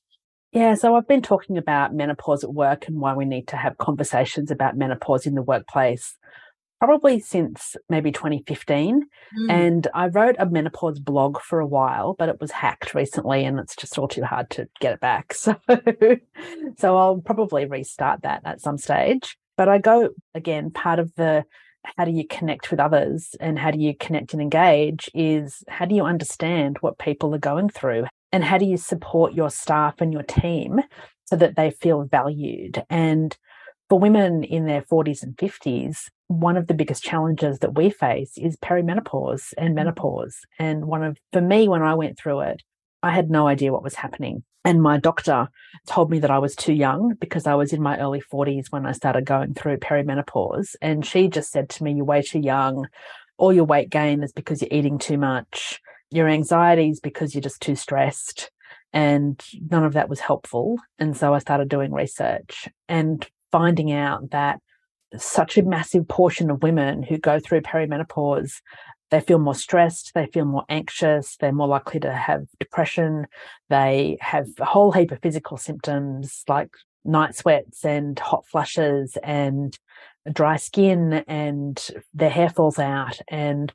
[0.56, 3.78] Yeah, so I've been talking about menopause at work and why we need to have
[3.78, 6.15] conversations about menopause in the workplace
[6.80, 9.04] probably since maybe 2015.
[9.39, 9.52] Mm.
[9.52, 13.60] And I wrote a menopause blog for a while, but it was hacked recently and
[13.60, 15.34] it's just all too hard to get it back.
[15.46, 15.56] So,
[16.78, 19.38] so I'll probably restart that at some stage.
[19.58, 21.44] But I go again, part of the
[21.98, 25.86] how do you connect with others and how do you connect and engage is how
[25.86, 30.02] do you understand what people are going through and how do you support your staff
[30.02, 30.82] and your team
[31.24, 33.38] so that they feel valued and
[33.88, 38.34] For women in their 40s and 50s, one of the biggest challenges that we face
[38.36, 39.76] is perimenopause and mm.
[39.76, 40.39] menopause.
[40.58, 42.63] And one of, for me, when I went through it,
[43.04, 44.43] I had no idea what was happening.
[44.63, 45.50] And my doctor
[45.86, 48.88] told me that I was too young because I was in my early 40s when
[48.88, 50.76] I started going through perimenopause.
[50.82, 52.88] And she just said to me, You're way too young.
[53.38, 55.80] All your weight gain is because you're eating too much.
[56.15, 58.51] Your anxieties because you're just too stressed.
[58.93, 60.78] And none of that was helpful.
[60.97, 64.60] And so I started doing research and finding out that
[65.17, 68.62] such a massive portion of women who go through perimenopause
[69.12, 73.28] they feel more stressed, they feel more anxious, they're more likely to have depression,
[73.69, 76.71] they have a whole heap of physical symptoms like
[77.04, 79.78] night sweats and hot flushes and
[80.34, 83.71] dry skin and their hair falls out and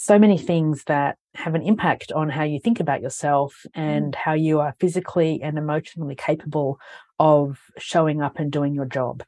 [0.00, 4.14] so many things that have an impact on how you think about yourself and mm.
[4.14, 6.78] how you are physically and emotionally capable
[7.18, 9.24] of showing up and doing your job.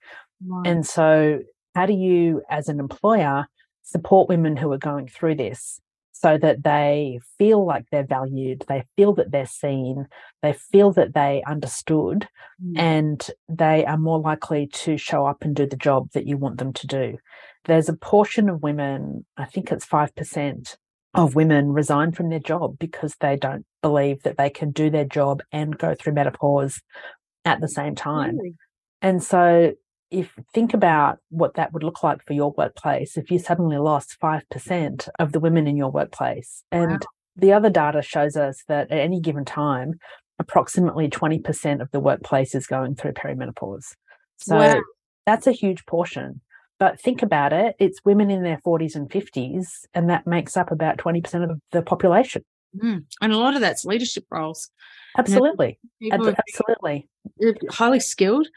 [0.47, 0.63] Wow.
[0.65, 1.41] And so,
[1.75, 3.47] how do you, as an employer,
[3.83, 5.81] support women who are going through this
[6.13, 10.07] so that they feel like they're valued, they feel that they're seen,
[10.41, 12.29] they feel that they understood,
[12.65, 12.79] mm.
[12.79, 16.59] and they are more likely to show up and do the job that you want
[16.59, 17.19] them to do.
[17.65, 20.77] There's a portion of women, I think it's 5%
[21.15, 25.05] of women resign from their job because they don't believe that they can do their
[25.05, 26.81] job and go through menopause
[27.45, 28.39] at the same time.
[28.39, 28.55] Really?
[29.03, 29.73] And so
[30.11, 34.17] if think about what that would look like for your workplace if you suddenly lost
[34.21, 36.99] 5% of the women in your workplace and wow.
[37.37, 39.95] the other data shows us that at any given time
[40.39, 43.95] approximately 20% of the workplace is going through perimenopause
[44.37, 44.81] so wow.
[45.27, 46.41] that's a huge portion
[46.81, 50.73] but think about it it's women in their 40s and 50s and that makes up
[50.73, 52.43] about 20% of the population
[52.77, 53.05] mm.
[53.21, 54.71] and a lot of that's leadership roles
[55.17, 55.79] absolutely
[56.11, 57.09] absolutely
[57.71, 58.49] highly skilled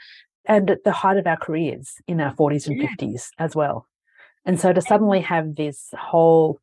[0.46, 2.90] and at the height of our careers in our 40s and yeah.
[3.00, 3.88] 50s as well.
[4.46, 6.60] And so to suddenly have this whole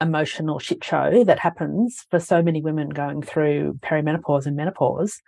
[0.00, 5.22] emotional shit show that happens for so many women going through perimenopause and menopause,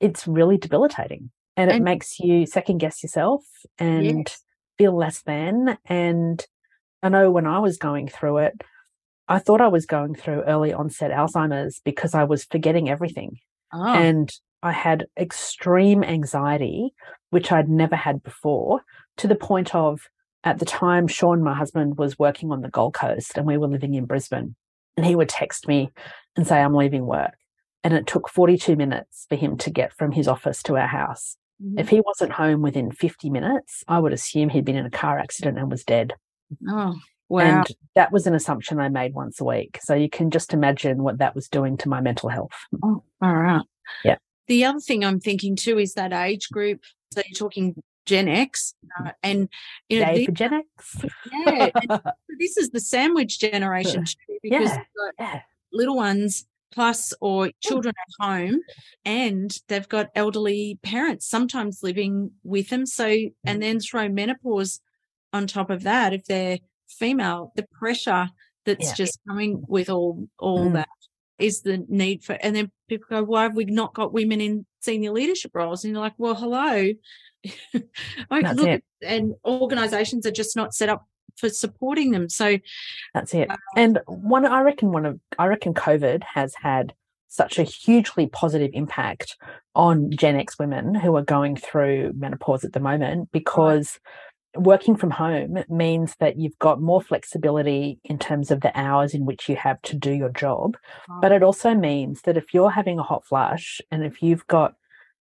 [0.00, 1.30] it's really debilitating.
[1.56, 3.44] And, and it makes you second guess yourself
[3.78, 4.42] and yes.
[4.80, 5.76] Feel less than.
[5.84, 6.42] And
[7.02, 8.62] I know when I was going through it,
[9.28, 13.36] I thought I was going through early onset Alzheimer's because I was forgetting everything.
[13.74, 13.86] Oh.
[13.86, 14.30] And
[14.62, 16.94] I had extreme anxiety,
[17.28, 18.80] which I'd never had before,
[19.18, 20.00] to the point of
[20.44, 23.68] at the time, Sean, my husband, was working on the Gold Coast and we were
[23.68, 24.56] living in Brisbane.
[24.96, 25.90] And he would text me
[26.36, 27.34] and say, I'm leaving work.
[27.84, 31.36] And it took 42 minutes for him to get from his office to our house.
[31.62, 31.78] Mm-hmm.
[31.78, 35.18] If he wasn't home within 50 minutes, I would assume he'd been in a car
[35.18, 36.14] accident and was dead.
[36.68, 36.96] Oh,
[37.28, 37.40] wow.
[37.40, 39.78] And that was an assumption I made once a week.
[39.82, 42.52] So you can just imagine what that was doing to my mental health.
[42.82, 43.62] Oh, all right.
[44.04, 44.16] Yeah.
[44.48, 46.80] The other thing I'm thinking too is that age group.
[47.12, 47.74] So you're talking
[48.06, 49.48] Gen X, uh, and
[49.88, 51.04] you know, for Gen X.
[51.32, 51.70] yeah,
[52.38, 55.40] this is the sandwich generation too, because yeah, yeah.
[55.72, 58.60] little ones plus or children at home
[59.04, 64.80] and they've got elderly parents sometimes living with them so and then throw menopause
[65.32, 68.28] on top of that if they're female the pressure
[68.66, 68.94] that's yeah.
[68.94, 70.74] just coming with all all mm.
[70.74, 70.88] that
[71.40, 74.66] is the need for, and then people go, why have we not got women in
[74.80, 75.84] senior leadership roles?
[75.84, 76.90] And you're like, well, hello.
[78.30, 81.06] Look, and organizations are just not set up
[81.40, 82.28] for supporting them.
[82.28, 82.58] So
[83.14, 83.50] that's it.
[83.50, 86.94] Uh, and one, I reckon one of, I reckon COVID has had
[87.28, 89.36] such a hugely positive impact
[89.74, 94.00] on Gen X women who are going through menopause at the moment because
[94.56, 99.24] working from home means that you've got more flexibility in terms of the hours in
[99.24, 100.76] which you have to do your job.
[101.20, 104.74] But it also means that if you're having a hot flush and if you've got,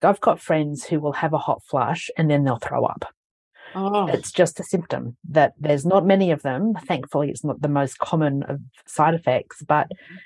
[0.02, 3.06] I've got friends who will have a hot flush and then they'll throw up.
[3.74, 4.06] Oh.
[4.06, 6.74] It's just a symptom that there's not many of them.
[6.86, 9.62] Thankfully, it's not the most common of side effects.
[9.66, 10.16] But mm-hmm.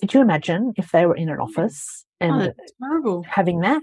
[0.00, 3.82] could you imagine if they were in an office and oh, having that.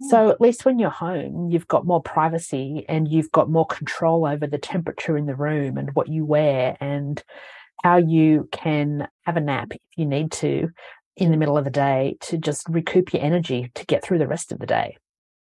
[0.00, 0.08] Hmm.
[0.08, 4.26] So at least when you're home, you've got more privacy and you've got more control
[4.26, 7.22] over the temperature in the room and what you wear and
[7.82, 10.70] how you can have a nap if you need to
[11.16, 14.26] in the middle of the day to just recoup your energy to get through the
[14.26, 14.96] rest of the day.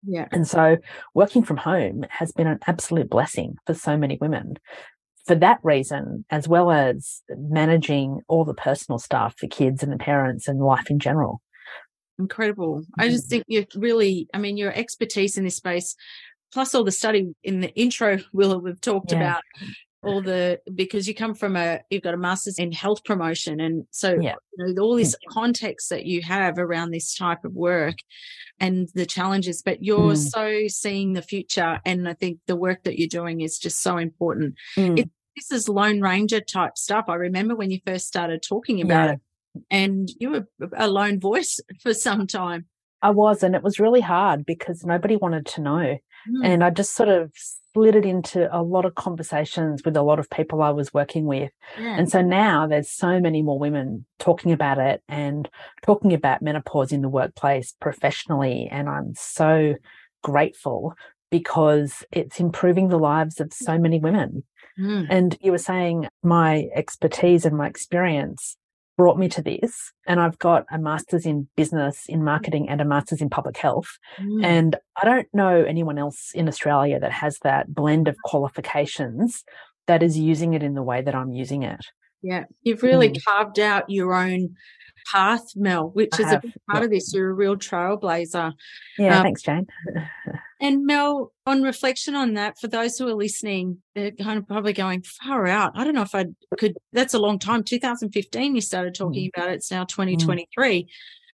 [0.03, 0.29] Yeah.
[0.33, 0.77] And so
[1.15, 4.57] working from home has been an absolute blessing for so many women
[5.27, 9.99] for that reason, as well as managing all the personal stuff for kids and the
[9.99, 11.43] parents and life in general.
[12.19, 12.85] Incredible.
[12.99, 13.31] I just mm-hmm.
[13.31, 15.97] think you're really, I mean, your expertise in this space,
[16.53, 19.19] plus all the study in the intro, Willa, we've talked yeah.
[19.19, 19.43] about,
[20.03, 23.85] all the because you come from a you've got a master's in health promotion and
[23.91, 24.35] so Yeah.
[24.59, 27.97] you know all this context that you have around this type of work
[28.61, 30.17] and the challenges but you're Mm.
[30.31, 33.97] so seeing the future and i think the work that you're doing is just so
[33.97, 34.99] important Mm.
[35.01, 39.09] It- this is lone ranger type stuff i remember when you first started talking about
[39.09, 39.13] Yeah.
[39.15, 39.21] it
[39.71, 42.67] and you were a lone voice for some time
[43.03, 45.99] I was, and it was really hard because nobody wanted to know.
[46.31, 46.45] Mm.
[46.45, 47.33] And I just sort of
[47.73, 51.27] slid it into a lot of conversations with a lot of people I was working
[51.27, 51.51] with.
[51.79, 51.97] yeah.
[51.99, 55.49] And so now there's so many more women talking about it and
[55.83, 58.69] talking about menopause in the workplace professionally.
[58.71, 59.75] And I'm so
[60.23, 60.95] grateful
[61.31, 64.45] because it's improving the lives of so many women.
[64.79, 65.07] Mm.
[65.11, 68.57] And you were saying my expertise and my experience
[68.97, 69.93] brought me to this.
[70.07, 73.99] And I've got a master's in business, in marketing, and a master's in public health.
[74.21, 74.45] Mm.
[74.45, 79.45] And I don't know anyone else in Australia that has that blend of qualifications
[79.87, 81.81] that is using it in the way that I'm using it.
[82.23, 83.25] Yeah, you've really Mm.
[83.25, 84.57] carved out your own
[85.13, 86.85] path, Mel, which I is a have, big part yeah.
[86.87, 87.15] of this.
[87.15, 88.53] You're a real trailblazer.
[88.99, 89.67] Yeah, Um, thanks, Jane.
[90.61, 94.73] And Mel, on reflection on that, for those who are listening, they're kind of probably
[94.73, 95.73] going far out.
[95.75, 96.27] I don't know if I
[96.59, 96.77] could.
[96.93, 97.63] That's a long time.
[97.63, 99.31] 2015, you started talking mm.
[99.37, 99.57] about it.
[99.57, 99.89] It's now mm.
[99.89, 100.89] 2023.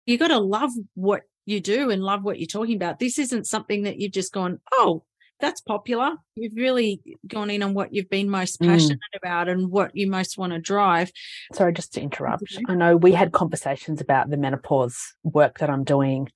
[0.07, 2.99] You got to love what you do and love what you're talking about.
[2.99, 5.03] This isn't something that you've just gone, oh,
[5.39, 6.15] that's popular.
[6.36, 8.67] You've really gone in on what you've been most Mm.
[8.67, 11.12] passionate about and what you most want to drive.
[11.53, 12.43] Sorry, just to interrupt.
[12.67, 16.29] I know we had conversations about the menopause work that I'm doing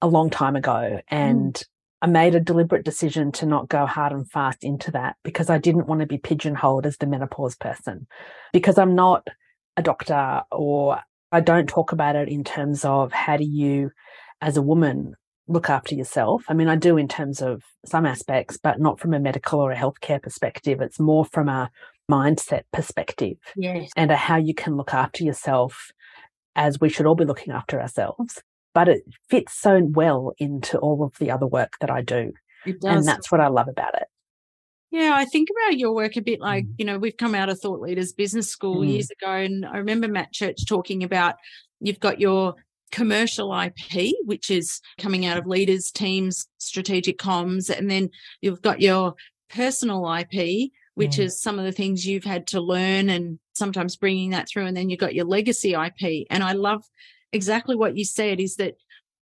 [0.00, 1.02] a long time ago, mm.
[1.08, 1.62] and
[2.04, 5.56] I made a deliberate decision to not go hard and fast into that because I
[5.56, 8.06] didn't want to be pigeonholed as the menopause person
[8.52, 9.26] because I'm not
[9.78, 11.00] a doctor or
[11.32, 13.90] I don't talk about it in terms of how do you,
[14.42, 15.14] as a woman,
[15.48, 16.44] look after yourself.
[16.46, 19.72] I mean, I do in terms of some aspects, but not from a medical or
[19.72, 20.82] a healthcare perspective.
[20.82, 21.70] It's more from a
[22.10, 23.90] mindset perspective Yes.
[23.96, 25.90] and a how you can look after yourself
[26.54, 28.42] as we should all be looking after ourselves.
[28.74, 32.32] But it fits so well into all of the other work that I do.
[32.66, 34.08] It And that's what I love about it.
[34.90, 36.74] Yeah, I think about your work a bit like, Mm.
[36.78, 38.88] you know, we've come out of Thought Leaders Business School Mm.
[38.92, 41.36] years ago, and I remember Matt Church talking about
[41.80, 42.54] you've got your
[42.92, 48.08] commercial IP, which is coming out of leaders, teams, strategic comms, and then
[48.40, 49.14] you've got your
[49.50, 51.24] personal IP, which Mm.
[51.24, 54.76] is some of the things you've had to learn and sometimes bringing that through, and
[54.76, 56.24] then you've got your legacy IP.
[56.30, 56.84] And I love
[57.34, 58.76] exactly what you said is that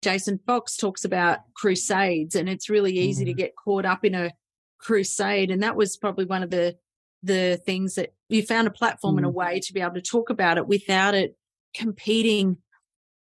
[0.01, 3.37] Jason Fox talks about crusades, and it's really easy to Mm.
[3.37, 4.31] get caught up in a
[4.77, 6.77] crusade and that was probably one of the
[7.23, 9.33] the things that you found a platform and a Mm.
[9.33, 11.35] way to be able to talk about it without it
[11.73, 12.57] competing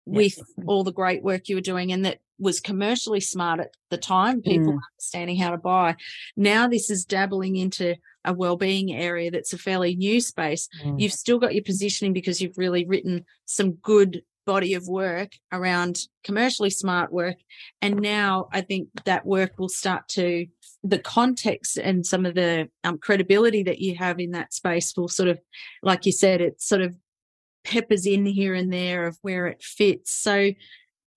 [0.06, 0.12] Yeah.
[0.18, 3.96] with all the great work you were doing and that was commercially smart at the
[3.96, 4.80] time people Mm.
[4.92, 5.96] understanding how to buy
[6.36, 7.94] now this is dabbling into
[8.26, 11.00] a well-being area that's a fairly new space Mm.
[11.00, 16.00] you've still got your positioning because you've really written some good body of work around
[16.22, 17.36] commercially smart work.
[17.82, 20.46] And now i think that work will start to
[20.82, 25.08] the context and some of the um, credibility that you have in that space will
[25.08, 25.40] sort of
[25.82, 26.94] like you said it sort of
[27.64, 30.12] peppers in here and there of where it fits.
[30.12, 30.52] So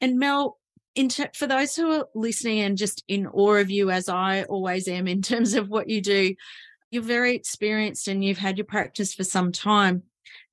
[0.01, 0.57] and mel
[0.95, 4.43] in ter- for those who are listening and just in awe of you as i
[4.43, 6.33] always am in terms of what you do
[6.89, 10.03] you're very experienced and you've had your practice for some time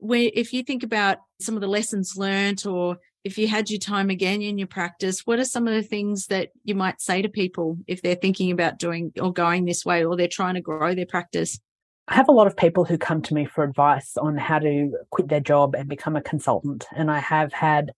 [0.05, 3.81] where if you think about some of the lessons learned or if you had your
[3.81, 7.23] time again in your practice what are some of the things that you might say
[7.23, 10.61] to people if they're thinking about doing or going this way or they're trying to
[10.61, 11.59] grow their practice
[12.07, 14.93] I have a lot of people who come to me for advice on how to
[15.11, 16.85] quit their job and become a consultant.
[16.95, 17.93] And I have had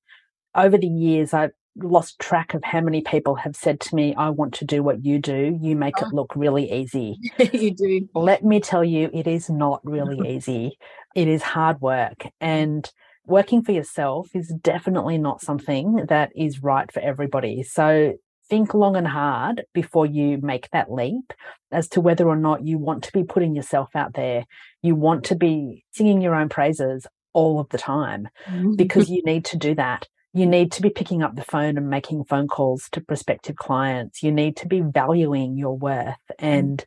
[0.55, 4.31] over the years, I've lost track of how many people have said to me, I
[4.31, 5.59] want to do what you do.
[5.61, 6.17] You make it uh-huh.
[6.17, 7.19] look really easy.
[7.53, 10.79] you do Let me tell you, it is not really easy.
[11.15, 12.27] It is hard work.
[12.41, 12.91] And
[13.27, 17.63] working for yourself is definitely not something that is right for everybody.
[17.63, 18.15] So
[18.49, 21.33] think long and hard before you make that leap
[21.73, 24.45] as to whether or not you want to be putting yourself out there.
[24.83, 28.29] You want to be singing your own praises all of the time
[28.77, 30.07] because you need to do that.
[30.33, 34.23] You need to be picking up the phone and making phone calls to prospective clients.
[34.23, 36.15] You need to be valuing your worth.
[36.39, 36.85] And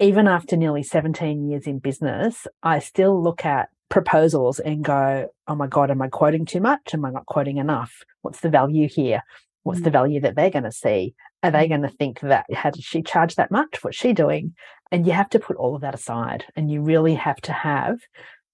[0.00, 5.54] even after nearly 17 years in business, I still look at proposals and go, oh
[5.54, 6.92] my God, am I quoting too much?
[6.92, 7.92] Am I not quoting enough?
[8.22, 9.22] What's the value here?
[9.62, 9.84] What's Mm.
[9.84, 11.14] the value that they're going to see?
[11.44, 13.84] Are they going to think that, how did she charge that much?
[13.84, 14.54] What's she doing?
[14.90, 17.98] And you have to put all of that aside and you really have to have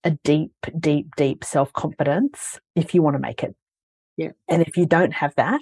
[0.05, 3.55] a deep, deep, deep self confidence if you want to make it.
[4.19, 4.33] Yeah.
[4.49, 5.61] And if you don't have that,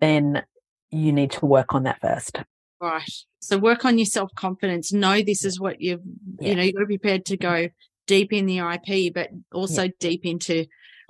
[0.00, 0.42] then
[0.90, 2.42] you need to work on that first.
[2.80, 3.08] Right.
[3.40, 4.92] So work on your self confidence.
[4.92, 6.02] Know this is what you've,
[6.40, 6.48] yeah.
[6.48, 7.68] you know, you've got to be prepared to go
[8.06, 9.90] deep in the IP, but also yeah.
[10.00, 10.66] deep into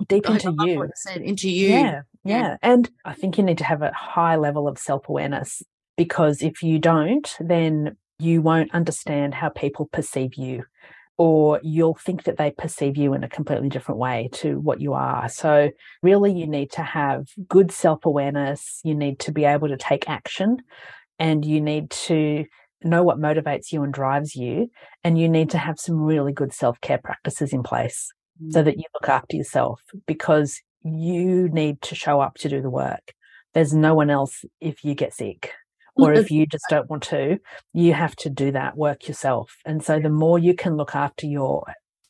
[0.07, 0.89] deep into you.
[0.95, 1.69] Said, into you.
[1.69, 2.39] Yeah, yeah.
[2.39, 2.57] Yeah.
[2.61, 5.63] And I think you need to have a high level of self awareness
[5.97, 10.63] because if you don't, then you won't understand how people perceive you
[11.17, 14.93] or you'll think that they perceive you in a completely different way to what you
[14.93, 15.29] are.
[15.29, 18.81] So, really, you need to have good self awareness.
[18.83, 20.57] You need to be able to take action
[21.17, 22.45] and you need to
[22.83, 24.69] know what motivates you and drives you.
[25.03, 28.11] And you need to have some really good self care practices in place
[28.41, 28.51] mm.
[28.51, 32.69] so that you look after yourself because you need to show up to do the
[32.69, 33.13] work.
[33.53, 35.53] There's no one else if you get sick
[35.95, 37.39] or if you just don't want to,
[37.73, 39.57] you have to do that work yourself.
[39.65, 41.65] And so the more you can look after your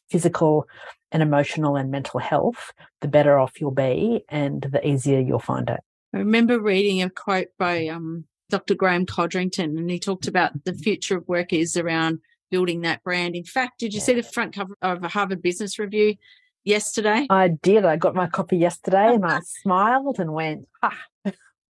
[0.10, 0.68] physical
[1.12, 5.70] and emotional and mental health, the better off you'll be and the easier you'll find
[5.70, 5.80] it.
[6.14, 8.76] I remember reading a quote by um, Dr.
[8.76, 12.20] Graeme Codrington, and he talked about the future of work is around
[12.52, 13.36] building that brand.
[13.36, 16.16] In fact, did you see the front cover of a Harvard Business Review
[16.64, 17.28] yesterday?
[17.30, 17.86] I did.
[17.86, 20.98] I got my copy yesterday and I smiled and went, ah,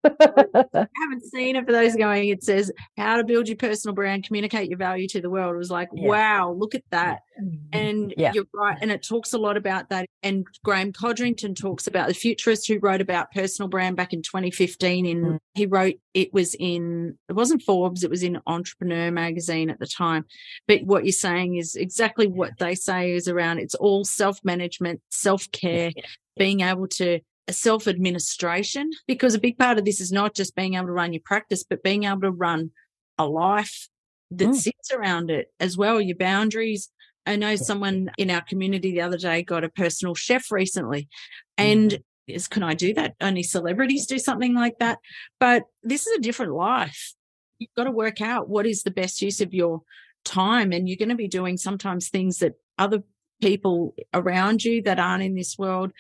[0.05, 2.29] haven't seen it for those going.
[2.29, 5.55] It says how to build your personal brand, communicate your value to the world.
[5.55, 6.09] It was like, yeah.
[6.09, 7.21] wow, look at that.
[7.41, 7.57] Mm-hmm.
[7.73, 8.33] And yeah.
[8.35, 8.79] you're right.
[8.81, 10.07] And it talks a lot about that.
[10.23, 15.07] And Graeme Codrington talks about the futurist who wrote about personal brand back in 2015.
[15.07, 15.39] In mm.
[15.55, 19.87] he wrote it was in it wasn't Forbes, it was in Entrepreneur magazine at the
[19.87, 20.25] time.
[20.69, 25.93] But what you're saying is exactly what they say is around it's all self-management, self-care,
[26.37, 27.21] being able to
[27.53, 31.12] self administration because a big part of this is not just being able to run
[31.12, 32.70] your practice, but being able to run
[33.18, 33.88] a life
[34.30, 34.55] that mm.
[34.55, 36.90] sits around it as well, your boundaries.
[37.26, 41.09] I know someone in our community the other day got a personal chef recently
[41.57, 42.03] and mm.
[42.26, 43.14] is can I do that?
[43.20, 44.99] Only celebrities do something like that.
[45.40, 47.14] But this is a different life.
[47.59, 49.82] You've got to work out what is the best use of your
[50.24, 53.03] time and you're going to be doing sometimes things that other
[53.40, 55.92] people around you that aren't in this world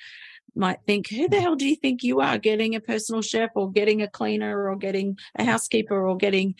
[0.54, 3.70] might think, who the hell do you think you are getting a personal chef or
[3.70, 6.56] getting a cleaner or getting a housekeeper or getting mm.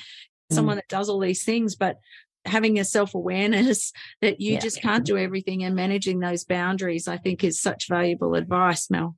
[0.50, 1.76] someone that does all these things?
[1.76, 1.98] But
[2.44, 3.92] having a self awareness
[4.22, 4.60] that you yeah.
[4.60, 9.16] just can't do everything and managing those boundaries, I think is such valuable advice, Mel.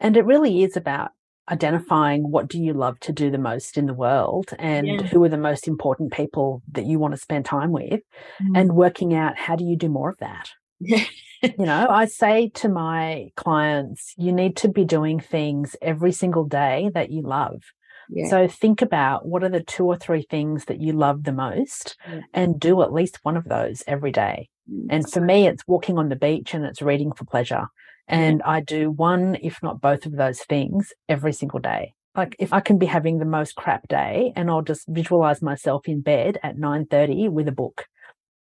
[0.00, 1.12] And it really is about
[1.50, 5.02] identifying what do you love to do the most in the world and yeah.
[5.02, 8.00] who are the most important people that you want to spend time with
[8.42, 8.58] mm.
[8.58, 10.50] and working out how do you do more of that
[11.58, 16.44] you know, I say to my clients, you need to be doing things every single
[16.44, 17.62] day that you love.
[18.10, 18.28] Yeah.
[18.28, 21.96] So think about what are the two or three things that you love the most
[22.08, 22.20] yeah.
[22.32, 24.48] and do at least one of those every day.
[24.70, 27.66] Mm, and for me, it's walking on the beach and it's reading for pleasure.
[28.06, 28.50] And yeah.
[28.50, 31.94] I do one, if not both of those things every single day.
[32.14, 35.88] Like if I can be having the most crap day and I'll just visualize myself
[35.88, 37.86] in bed at 9:30 with a book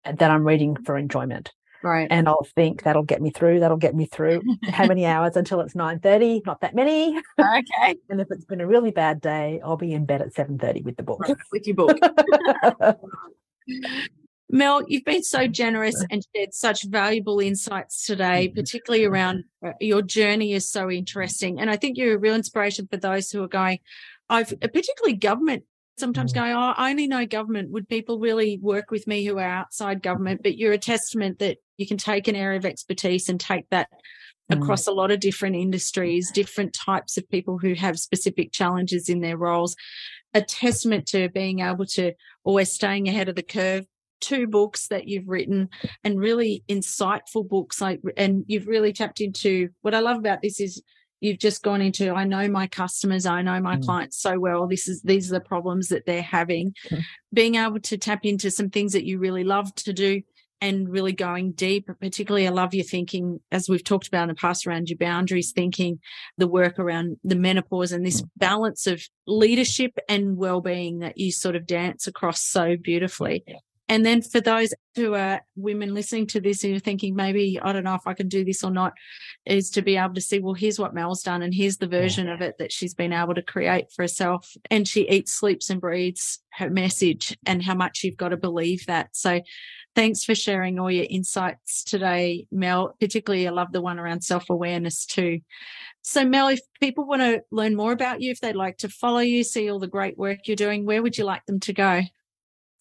[0.05, 1.53] that I'm reading for enjoyment.
[1.83, 2.09] Right.
[2.11, 4.43] And I'll think that'll get me through, that'll get me through.
[4.71, 6.45] How many hours until it's 9.30?
[6.47, 7.19] Not that many.
[7.39, 7.97] Okay.
[8.11, 10.97] and if it's been a really bad day, I'll be in bed at 7.30 with
[10.97, 11.21] the book.
[11.21, 11.99] Right, with your book.
[14.49, 18.55] Mel, you've been so generous and shared such valuable insights today, mm-hmm.
[18.55, 21.59] particularly around uh, your journey is so interesting.
[21.59, 23.81] And I think you're a real inspiration for those who are going,
[24.29, 25.65] I've particularly government
[25.99, 26.37] sometimes mm.
[26.37, 27.71] going, oh, I only know government.
[27.71, 30.43] Would people really work with me who are outside government?
[30.43, 33.89] But you're a testament that you can take an area of expertise and take that
[34.51, 34.61] mm.
[34.61, 39.21] across a lot of different industries, different types of people who have specific challenges in
[39.21, 39.77] their roles.
[40.35, 42.13] A testament to being able to
[42.45, 43.87] always staying ahead of the curve.
[44.21, 45.69] Two books that you've written
[46.03, 47.81] and really insightful books.
[47.81, 50.83] Like, and you've really tapped into what I love about this is
[51.21, 53.85] you've just gone into i know my customers i know my mm.
[53.85, 57.03] clients so well this is these are the problems that they're having mm.
[57.33, 60.23] being able to tap into some things that you really love to do
[60.61, 61.89] and really going deep.
[62.01, 65.53] Particularly, I love your thinking, as we've talked about in the past, around your boundaries
[65.53, 66.01] thinking,
[66.39, 71.57] the work around the menopause and this balance of leadership and well-being that you sort
[71.57, 73.45] of dance across so beautifully.
[73.89, 77.73] And then for those who are women listening to this who are thinking, maybe I
[77.73, 78.95] don't know if I can do this or not,
[79.45, 82.29] is to be able to see, well, here's what Mel's done and here's the version
[82.29, 84.53] of it that she's been able to create for herself.
[84.71, 88.87] And she eats, sleeps, and breathes her message and how much you've got to believe
[88.87, 89.11] that.
[89.13, 89.41] So
[89.97, 92.95] Thanks for sharing all your insights today, Mel.
[93.01, 95.41] Particularly, I love the one around self awareness too.
[96.03, 99.21] So, Mel, if people want to learn more about you, if they'd like to follow
[99.21, 102.03] you, see all the great work you're doing, where would you like them to go?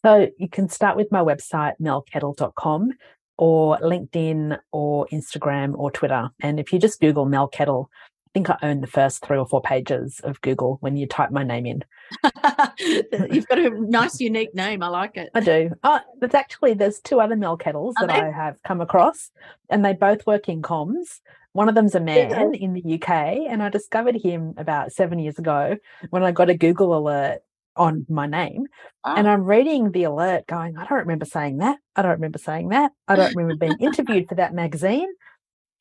[0.05, 2.91] So, you can start with my website, melkettle.com,
[3.39, 6.29] or LinkedIn, or Instagram, or Twitter.
[6.41, 9.47] And if you just Google Mel Kettle, I think I own the first three or
[9.47, 11.83] four pages of Google when you type my name in.
[13.31, 14.83] You've got a nice, unique name.
[14.83, 15.31] I like it.
[15.33, 15.71] I do.
[15.83, 18.27] Oh, there's actually there's two other Mel Kettles Are that they?
[18.27, 19.31] I have come across,
[19.71, 21.19] and they both work in comms.
[21.53, 22.59] One of them's a man yeah.
[22.59, 23.09] in the UK,
[23.49, 25.77] and I discovered him about seven years ago
[26.11, 27.41] when I got a Google alert
[27.75, 28.65] on my name.
[29.03, 31.77] And I'm reading the alert going, I don't remember saying that.
[31.95, 32.91] I don't remember saying that.
[33.07, 35.07] I don't remember being interviewed for that magazine.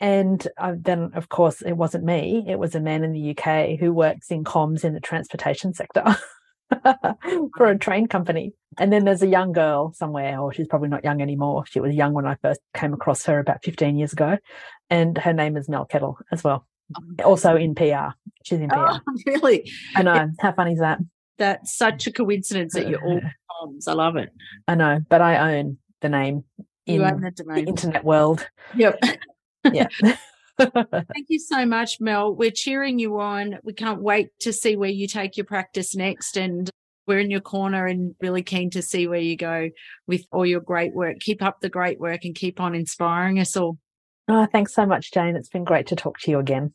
[0.01, 2.45] And uh, then, of course, it wasn't me.
[2.47, 6.05] It was a man in the UK who works in comms in the transportation sector
[7.57, 8.53] for a train company.
[8.79, 11.65] And then there's a young girl somewhere, or she's probably not young anymore.
[11.67, 14.37] She was young when I first came across her about 15 years ago.
[14.91, 16.67] And her name is Mel Kettle as well.
[16.97, 18.09] Oh, also in PR.
[18.45, 18.77] She's in PR.
[18.77, 19.71] Oh, really?
[19.97, 20.31] I know.
[20.41, 20.99] How funny is that?
[21.39, 23.21] That's such a coincidence that you're all
[23.63, 23.89] comms.
[23.89, 24.31] I love it.
[24.69, 26.45] I know, but I own the name
[26.87, 28.47] in the, the, internet world.
[28.77, 29.01] Yep.
[29.73, 29.89] yeah.
[30.59, 32.35] Thank you so much, Mel.
[32.35, 33.59] We're cheering you on.
[33.65, 36.37] We can't wait to see where you take your practice next.
[36.37, 36.71] And
[37.07, 39.71] we're in your corner and really keen to see where you go
[40.07, 41.19] with all your great work.
[41.21, 43.79] Keep up the great work and keep on inspiring us all.
[44.29, 45.37] Oh, thanks so much, Jane.
[45.37, 46.73] It's been great to talk to you again.